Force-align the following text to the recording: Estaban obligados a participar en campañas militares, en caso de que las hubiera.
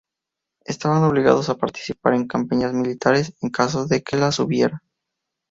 Estaban 0.65 1.03
obligados 1.03 1.49
a 1.49 1.57
participar 1.59 2.15
en 2.15 2.25
campañas 2.25 2.73
militares, 2.73 3.35
en 3.39 3.51
caso 3.51 3.85
de 3.85 4.01
que 4.01 4.17
las 4.17 4.39
hubiera. 4.39 4.81